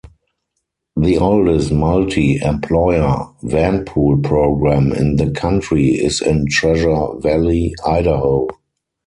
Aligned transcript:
The 0.95 1.19
oldest 1.19 1.71
multi-employer 1.71 3.27
vanpool 3.43 4.23
program 4.23 4.91
in 4.93 5.17
the 5.17 5.29
country 5.29 5.89
is 5.89 6.23
in 6.23 6.47
Treasure 6.47 7.09
Valley, 7.19 7.75
Idaho. 7.85 8.47